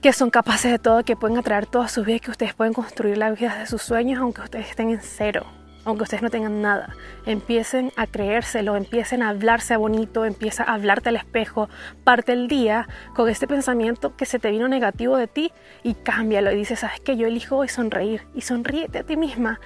que 0.00 0.12
son 0.12 0.30
capaces 0.30 0.70
de 0.70 0.78
todo, 0.78 1.04
que 1.04 1.16
pueden 1.16 1.38
atraer 1.38 1.66
toda 1.66 1.88
su 1.88 2.04
vida, 2.04 2.18
que 2.18 2.30
ustedes 2.30 2.54
pueden 2.54 2.72
construir 2.74 3.18
la 3.18 3.30
vida 3.30 3.58
de 3.58 3.66
sus 3.66 3.82
sueños 3.82 4.20
aunque 4.20 4.42
ustedes 4.42 4.68
estén 4.70 4.90
en 4.90 5.00
cero, 5.00 5.46
aunque 5.84 6.04
ustedes 6.04 6.22
no 6.22 6.30
tengan 6.30 6.62
nada. 6.62 6.94
Empiecen 7.24 7.92
a 7.96 8.06
creérselo, 8.06 8.76
empiecen 8.76 9.22
a 9.22 9.30
hablarse 9.30 9.76
bonito, 9.76 10.24
empieza 10.24 10.64
a 10.64 10.74
hablarte 10.74 11.08
al 11.08 11.16
espejo, 11.16 11.68
parte 12.04 12.32
el 12.32 12.48
día 12.48 12.88
con 13.14 13.28
este 13.28 13.46
pensamiento 13.46 14.16
que 14.16 14.26
se 14.26 14.38
te 14.38 14.50
vino 14.50 14.68
negativo 14.68 15.16
de 15.16 15.26
ti 15.26 15.52
y 15.82 15.94
cámbialo 15.94 16.52
y 16.52 16.56
dices, 16.56 16.80
¿sabes 16.80 17.00
qué? 17.00 17.16
Yo 17.16 17.26
elijo 17.26 17.56
hoy 17.56 17.68
sonreír 17.68 18.26
y 18.34 18.42
sonríete 18.42 18.98
a 18.98 19.02
ti 19.02 19.16
misma. 19.16 19.60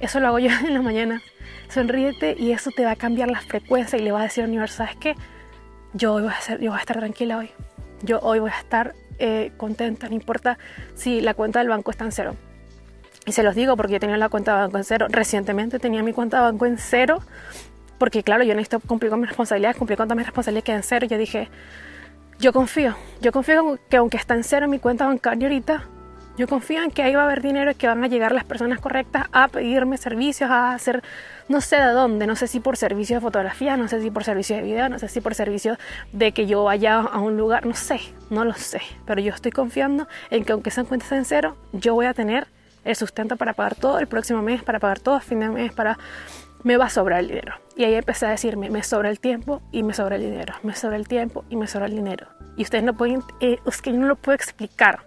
Eso 0.00 0.20
lo 0.20 0.28
hago 0.28 0.38
yo 0.38 0.50
en 0.66 0.74
la 0.74 0.82
mañana. 0.82 1.22
Sonríete 1.68 2.36
y 2.38 2.52
eso 2.52 2.70
te 2.70 2.84
va 2.84 2.92
a 2.92 2.96
cambiar 2.96 3.30
la 3.30 3.40
frecuencia 3.40 3.98
y 3.98 4.02
le 4.02 4.12
va 4.12 4.20
a 4.20 4.24
decir 4.24 4.44
al 4.44 4.50
universo, 4.50 4.78
¿sabes 4.78 4.96
qué? 4.96 5.14
Yo 5.94 6.12
voy 6.12 6.26
a, 6.26 6.40
ser, 6.40 6.60
yo 6.60 6.70
voy 6.70 6.78
a 6.78 6.80
estar 6.80 6.98
tranquila 6.98 7.38
hoy. 7.38 7.50
Yo 8.02 8.20
hoy 8.20 8.40
voy 8.40 8.50
a 8.50 8.58
estar 8.58 8.94
eh, 9.18 9.52
contenta, 9.56 10.08
no 10.08 10.14
importa 10.14 10.58
si 10.94 11.20
la 11.20 11.34
cuenta 11.34 11.58
del 11.60 11.68
banco 11.68 11.90
está 11.90 12.04
en 12.04 12.12
cero. 12.12 12.36
Y 13.24 13.32
se 13.32 13.42
los 13.42 13.54
digo 13.54 13.76
porque 13.76 13.94
yo 13.94 14.00
tenía 14.00 14.16
la 14.16 14.28
cuenta 14.28 14.54
de 14.54 14.60
banco 14.62 14.78
en 14.78 14.84
cero. 14.84 15.06
Recientemente 15.08 15.78
tenía 15.78 16.02
mi 16.02 16.12
cuenta 16.12 16.36
de 16.36 16.42
banco 16.44 16.66
en 16.66 16.78
cero 16.78 17.20
porque 17.98 18.22
claro, 18.22 18.44
yo 18.44 18.54
necesito 18.54 18.80
cumplir 18.80 19.10
con 19.10 19.20
mis 19.20 19.28
responsabilidades, 19.28 19.76
cumplir 19.76 19.96
con 19.96 20.06
todas 20.06 20.16
mis 20.16 20.26
responsabilidades 20.26 20.64
que 20.64 20.72
en 20.72 20.82
cero. 20.82 21.06
Yo 21.06 21.18
dije, 21.18 21.48
yo 22.38 22.52
confío, 22.52 22.94
yo 23.20 23.32
confío 23.32 23.78
que 23.88 23.96
aunque 23.96 24.16
está 24.16 24.34
en 24.34 24.44
cero 24.44 24.68
mi 24.68 24.78
cuenta 24.78 25.06
bancaria 25.06 25.48
ahorita, 25.48 25.84
yo 26.36 26.46
confío 26.46 26.82
en 26.82 26.90
que 26.90 27.02
ahí 27.02 27.14
va 27.14 27.22
a 27.22 27.24
haber 27.24 27.42
dinero 27.42 27.70
y 27.70 27.74
que 27.74 27.86
van 27.86 28.02
a 28.04 28.08
llegar 28.08 28.32
las 28.32 28.44
personas 28.44 28.80
correctas 28.80 29.26
a 29.32 29.48
pedirme 29.48 29.96
servicios, 29.96 30.50
a 30.50 30.72
hacer 30.72 31.02
no 31.48 31.60
sé 31.60 31.76
de 31.76 31.92
dónde, 31.92 32.26
no 32.26 32.36
sé 32.36 32.46
si 32.46 32.60
por 32.60 32.76
servicio 32.76 33.16
de 33.16 33.20
fotografía, 33.20 33.76
no 33.76 33.88
sé 33.88 34.02
si 34.02 34.10
por 34.10 34.24
servicio 34.24 34.56
de 34.56 34.62
video, 34.62 34.88
no 34.88 34.98
sé 34.98 35.08
si 35.08 35.20
por 35.20 35.34
servicio 35.34 35.78
de 36.12 36.32
que 36.32 36.46
yo 36.46 36.64
vaya 36.64 37.00
a 37.00 37.18
un 37.20 37.36
lugar, 37.36 37.66
no 37.66 37.74
sé, 37.74 38.00
no 38.30 38.44
lo 38.44 38.54
sé, 38.54 38.80
pero 39.06 39.20
yo 39.20 39.32
estoy 39.32 39.52
confiando 39.52 40.08
en 40.30 40.44
que 40.44 40.52
aunque 40.52 40.70
sean 40.70 40.86
cuentas 40.86 41.12
en 41.12 41.24
cero, 41.24 41.56
yo 41.72 41.94
voy 41.94 42.06
a 42.06 42.14
tener 42.14 42.48
el 42.84 42.96
sustento 42.96 43.36
para 43.36 43.52
pagar 43.52 43.74
todo 43.74 43.98
el 43.98 44.06
próximo 44.06 44.42
mes, 44.42 44.62
para 44.62 44.78
pagar 44.78 45.00
todo 45.00 45.14
a 45.14 45.20
fin 45.20 45.40
de 45.40 45.48
mes, 45.48 45.72
para 45.72 45.98
me 46.62 46.76
va 46.76 46.86
a 46.86 46.90
sobrar 46.90 47.20
el 47.20 47.28
dinero. 47.28 47.54
Y 47.76 47.84
ahí 47.84 47.94
empecé 47.94 48.26
a 48.26 48.30
decirme, 48.30 48.70
me 48.70 48.82
sobra 48.82 49.08
el 49.08 49.20
tiempo 49.20 49.62
y 49.70 49.82
me 49.84 49.94
sobra 49.94 50.16
el 50.16 50.22
dinero, 50.22 50.54
me 50.62 50.74
sobra 50.74 50.96
el 50.96 51.06
tiempo 51.06 51.44
y 51.48 51.56
me 51.56 51.68
sobra 51.68 51.86
el 51.86 51.94
dinero. 51.94 52.26
Y 52.56 52.62
ustedes 52.62 52.82
no 52.82 52.94
pueden, 52.94 53.22
eh, 53.40 53.58
es 53.64 53.82
que 53.82 53.92
yo 53.92 53.98
no 53.98 54.06
lo 54.06 54.16
puedo 54.16 54.34
explicar 54.34 55.00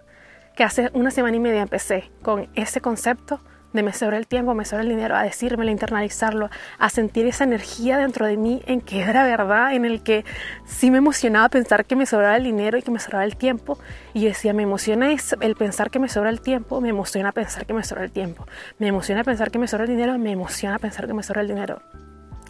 que 0.60 0.64
hace 0.64 0.90
una 0.92 1.10
semana 1.10 1.38
y 1.38 1.40
media 1.40 1.62
empecé 1.62 2.10
con 2.20 2.50
ese 2.54 2.82
concepto 2.82 3.40
de 3.72 3.82
me 3.82 3.94
sobra 3.94 4.18
el 4.18 4.26
tiempo, 4.26 4.52
me 4.52 4.66
sobra 4.66 4.82
el 4.82 4.90
dinero, 4.90 5.16
a 5.16 5.22
decírmelo, 5.22 5.70
a 5.70 5.72
internalizarlo, 5.72 6.50
a 6.78 6.90
sentir 6.90 7.26
esa 7.26 7.44
energía 7.44 7.96
dentro 7.96 8.26
de 8.26 8.36
mí 8.36 8.60
en 8.66 8.82
que 8.82 9.00
era 9.00 9.24
verdad, 9.24 9.72
en 9.72 9.86
el 9.86 10.02
que 10.02 10.22
sí 10.66 10.90
me 10.90 10.98
emocionaba 10.98 11.48
pensar 11.48 11.86
que 11.86 11.96
me 11.96 12.04
sobraba 12.04 12.36
el 12.36 12.44
dinero 12.44 12.76
y 12.76 12.82
que 12.82 12.90
me 12.90 13.00
sobraba 13.00 13.24
el 13.24 13.36
tiempo. 13.36 13.78
Y 14.12 14.26
decía, 14.26 14.52
me 14.52 14.64
emociona 14.64 15.10
el 15.10 15.56
pensar 15.56 15.90
que 15.90 15.98
me 15.98 16.10
sobra 16.10 16.28
el 16.28 16.42
tiempo, 16.42 16.82
me 16.82 16.90
emociona 16.90 17.32
pensar 17.32 17.64
que 17.64 17.72
me 17.72 17.82
sobra 17.82 18.04
el 18.04 18.10
tiempo, 18.10 18.46
me 18.78 18.88
emociona 18.88 19.24
pensar 19.24 19.50
que 19.50 19.58
me 19.58 19.66
sobra 19.66 19.84
el 19.84 19.90
dinero, 19.90 20.18
me 20.18 20.32
emociona 20.32 20.78
pensar 20.78 21.06
que 21.06 21.14
me 21.14 21.22
sobra 21.22 21.40
el 21.40 21.48
dinero. 21.48 21.80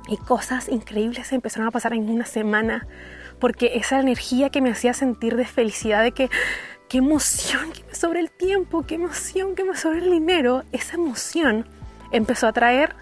Y 0.08 0.16
cosas 0.16 0.68
increíbles 0.68 1.30
empezaron 1.30 1.68
a 1.68 1.70
pasar 1.70 1.92
en 1.92 2.10
una 2.10 2.26
semana, 2.26 2.88
porque 3.38 3.76
esa 3.76 4.00
energía 4.00 4.50
que 4.50 4.60
me 4.60 4.70
hacía 4.70 4.94
sentir 4.94 5.36
de 5.36 5.44
felicidad, 5.44 6.02
de 6.02 6.10
que 6.10 6.28
qué 6.90 6.98
emoción 6.98 7.70
que 7.70 7.84
me 7.84 7.94
sobre 7.94 8.18
el 8.18 8.30
tiempo, 8.32 8.84
qué 8.84 8.96
emoción 8.96 9.54
que 9.54 9.62
me 9.62 9.76
sobre 9.76 10.00
el 10.00 10.10
dinero. 10.10 10.64
Esa 10.72 10.96
emoción 10.96 11.64
empezó 12.10 12.48
a 12.48 12.52
traer, 12.52 12.96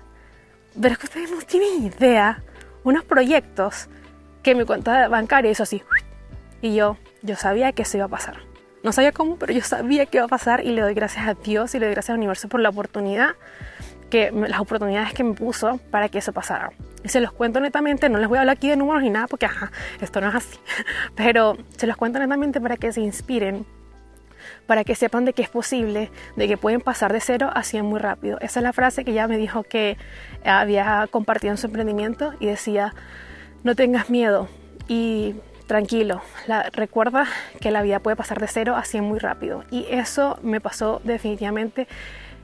pero 0.78 0.92
es 0.92 0.98
que 0.98 1.06
ustedes 1.06 1.30
no 1.30 1.38
tienen 1.38 1.86
idea, 1.86 2.42
unos 2.84 3.02
proyectos 3.04 3.88
que 4.42 4.54
mi 4.54 4.66
cuenta 4.66 5.08
bancaria 5.08 5.50
hizo 5.50 5.62
así. 5.62 5.82
Y 6.60 6.74
yo, 6.74 6.98
yo 7.22 7.34
sabía 7.36 7.72
que 7.72 7.82
eso 7.82 7.96
iba 7.96 8.04
a 8.04 8.10
pasar. 8.10 8.36
No 8.82 8.92
sabía 8.92 9.12
cómo, 9.12 9.36
pero 9.36 9.54
yo 9.54 9.62
sabía 9.62 10.04
que 10.04 10.18
iba 10.18 10.26
a 10.26 10.28
pasar 10.28 10.66
y 10.66 10.72
le 10.72 10.82
doy 10.82 10.92
gracias 10.92 11.26
a 11.26 11.32
Dios 11.32 11.74
y 11.74 11.78
le 11.78 11.86
doy 11.86 11.94
gracias 11.94 12.10
al 12.10 12.18
universo 12.18 12.46
por 12.48 12.60
la 12.60 12.68
oportunidad, 12.68 13.36
que 14.10 14.30
las 14.30 14.60
oportunidades 14.60 15.14
que 15.14 15.24
me 15.24 15.32
puso 15.32 15.80
para 15.90 16.10
que 16.10 16.18
eso 16.18 16.34
pasara. 16.34 16.72
Y 17.04 17.08
se 17.08 17.22
los 17.22 17.32
cuento 17.32 17.58
netamente, 17.58 18.10
no 18.10 18.18
les 18.18 18.28
voy 18.28 18.36
a 18.36 18.42
hablar 18.42 18.58
aquí 18.58 18.68
de 18.68 18.76
números 18.76 19.02
ni 19.02 19.08
nada 19.08 19.28
porque 19.28 19.46
ajá, 19.46 19.72
esto 19.98 20.20
no 20.20 20.28
es 20.28 20.34
así, 20.34 20.58
pero 21.16 21.56
se 21.78 21.86
los 21.86 21.96
cuento 21.96 22.18
netamente 22.18 22.60
para 22.60 22.76
que 22.76 22.92
se 22.92 23.00
inspiren 23.00 23.64
para 24.66 24.84
que 24.84 24.94
sepan 24.94 25.24
de 25.24 25.32
que 25.32 25.42
es 25.42 25.48
posible, 25.48 26.10
de 26.36 26.48
que 26.48 26.56
pueden 26.56 26.80
pasar 26.80 27.12
de 27.12 27.20
cero 27.20 27.50
a 27.52 27.62
100 27.62 27.84
muy 27.84 28.00
rápido. 28.00 28.38
Esa 28.40 28.60
es 28.60 28.64
la 28.64 28.72
frase 28.72 29.04
que 29.04 29.12
ya 29.12 29.28
me 29.28 29.36
dijo 29.36 29.62
que 29.62 29.96
había 30.44 31.06
compartido 31.10 31.52
en 31.52 31.58
su 31.58 31.66
emprendimiento 31.66 32.34
y 32.40 32.46
decía, 32.46 32.94
no 33.64 33.74
tengas 33.74 34.10
miedo 34.10 34.48
y 34.88 35.34
tranquilo, 35.66 36.22
recuerda 36.72 37.26
que 37.60 37.70
la 37.70 37.82
vida 37.82 38.00
puede 38.00 38.16
pasar 38.16 38.40
de 38.40 38.48
cero 38.48 38.74
a 38.76 38.84
100 38.84 39.04
muy 39.04 39.18
rápido. 39.18 39.64
Y 39.70 39.86
eso 39.90 40.38
me 40.42 40.60
pasó 40.60 41.00
definitivamente. 41.04 41.86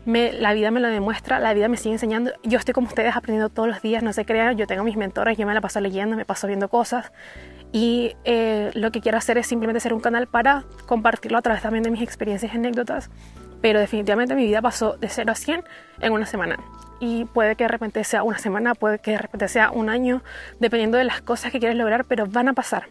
la 0.05 0.53
vida 0.53 0.71
me 0.71 0.81
lo 0.81 0.89
demuestra, 0.89 1.39
la 1.39 1.55
vida 1.55 1.69
me 1.69 1.79
sigue 1.79 1.95
enseñando. 1.95 2.33
Yo 2.43 2.59
estoy 2.59 2.75
como 2.75 2.87
ustedes 2.87 3.17
aprendiendo 3.17 3.49
todos 3.49 3.69
los 3.69 3.81
días, 3.81 4.03
no 4.03 4.13
se 4.13 4.27
crean, 4.27 4.57
yo 4.59 4.67
tengo 4.67 4.85
mis 4.85 4.97
mentores, 4.97 5.39
yo 5.39 5.47
me 5.47 5.55
la 5.55 5.63
paso 5.63 5.81
leyendo, 5.81 6.17
me 6.17 6.27
paso 6.27 6.47
viendo 6.47 6.69
cosas 6.69 7.11
y 7.75 8.15
eh, 8.23 8.71
lo 8.75 8.93
que 8.93 9.01
quiero 9.01 9.19
hacer 9.19 9.37
es 9.37 9.49
simplemente 9.49 9.81
ser 9.81 9.95
un 9.95 9.99
canal 9.99 10.29
para 10.29 10.63
compartirlo 10.87 11.39
a 11.39 11.43
través 11.43 11.61
también 11.61 11.83
de 11.83 11.91
mis 11.91 12.03
experiencias 12.03 12.55
y 12.55 12.57
anécdotas. 12.57 13.11
Pero 13.61 13.81
definitivamente 13.81 14.37
mi 14.37 14.45
vida 14.45 14.63
pasó 14.63 14.97
de 14.97 15.09
0 15.09 15.33
a 15.33 15.35
100 15.35 15.65
en 15.99 16.13
una 16.13 16.25
semana. 16.25 16.57
Y 17.01 17.25
puede 17.25 17.57
que 17.57 17.65
de 17.65 17.69
repente 17.69 18.05
sea 18.05 18.23
una 18.23 18.39
semana, 18.39 18.77
puede 18.77 19.01
que 19.01 19.11
de 19.11 19.19
repente 19.19 19.49
sea 19.49 19.73
un 19.73 19.89
año, 19.89 20.23
dependiendo 20.61 20.99
de 20.99 21.05
las 21.05 21.21
cosas 21.21 21.51
que 21.51 21.59
quieres 21.59 21.77
lograr, 21.77 22.05
pero 22.05 22.27
van 22.29 22.47
a 22.47 22.53
pasar. 22.53 22.91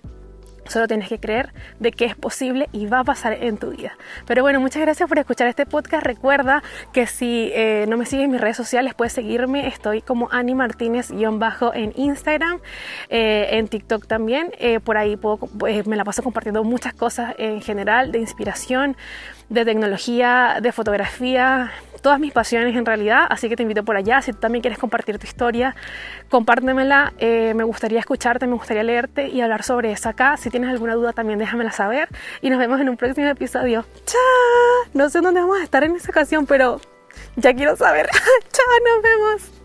Solo 0.67 0.88
tienes 0.88 1.10
que 1.10 1.20
creer 1.20 1.53
de 1.79 1.91
que 1.91 2.05
es 2.05 2.15
posible 2.15 2.70
y 2.72 2.86
va 2.86 3.00
a 3.00 3.03
pasar 3.03 3.34
en 3.34 3.58
tu 3.58 3.72
vida. 3.72 3.98
Pero 4.25 4.41
bueno, 4.43 4.60
muchas 4.60 4.82
gracias 4.82 5.08
por 5.10 5.20
escuchar 5.20 5.48
este 5.48 5.65
podcast. 5.65 6.05
Recuerda 6.05 6.63
que 6.91 7.05
si 7.08 7.51
eh, 7.53 7.86
no 7.88 7.98
me 7.98 8.05
sigues 8.05 8.25
en 8.25 8.32
mis 8.32 8.41
redes 8.41 8.58
sociales, 8.58 8.93
puedes 8.93 9.13
seguirme. 9.13 9.67
Estoy 9.67 10.01
como 10.01 10.29
Ani 10.32 10.55
Martínez-bajo 10.55 11.74
en 11.74 11.93
Instagram, 11.96 12.60
eh, 13.10 13.48
en 13.51 13.67
TikTok 13.67 14.08
también. 14.08 14.51
Eh, 14.60 14.79
por 14.79 14.98
ahí 14.98 15.17
puedo, 15.17 15.50
me 15.86 15.96
la 15.96 16.05
paso 16.05 16.24
compartiendo 16.24 16.63
muchas 16.63 16.93
cosas 16.93 17.36
en 17.38 17.62
general 17.62 18.12
de 18.12 18.20
inspiración, 18.20 18.96
de 19.50 19.65
tecnología, 19.65 20.60
de 20.62 20.72
fotografía, 20.72 21.72
todas 22.04 22.20
mis 22.20 22.32
pasiones 22.32 22.76
en 22.76 22.86
realidad, 22.86 23.26
así 23.30 23.50
que 23.50 23.56
te 23.56 23.64
invito 23.64 23.84
por 23.84 23.96
allá. 23.96 24.22
Si 24.22 24.32
tú 24.32 24.40
también 24.40 24.62
quieres 24.62 24.78
compartir 24.78 25.18
tu 25.18 25.26
historia, 25.26 25.76
compártemela. 26.30 27.14
Eh, 27.18 27.54
me 27.56 27.64
gustaría 27.64 28.00
escucharte, 28.00 28.46
me 28.46 28.54
gustaría 28.54 28.84
leerte 28.84 29.30
y 29.30 29.42
hablar 29.42 29.64
sobre 29.64 29.92
eso 29.92 30.10
acá. 30.10 30.38
Si 30.38 30.52
tienes 30.52 30.70
alguna 30.70 30.94
duda 30.94 31.14
también 31.14 31.40
déjamela 31.40 31.72
saber 31.72 32.10
y 32.42 32.52
nos 32.52 32.60
vemos 32.60 32.80
en 32.80 32.90
un 32.90 32.98
próximo 32.98 33.28
episodio. 33.28 33.86
¡Chao! 34.06 34.92
No 34.94 35.10
sé 35.10 35.22
dónde 35.22 35.42
vamos 35.42 35.60
a 35.60 35.64
estar 35.64 35.84
en 35.84 35.96
esta 35.96 36.12
ocasión, 36.12 36.46
pero 36.46 36.80
ya 37.38 37.54
quiero 37.56 37.76
saber. 37.76 38.08
¡Chao! 38.52 38.66
Nos 38.86 39.02
vemos. 39.02 39.62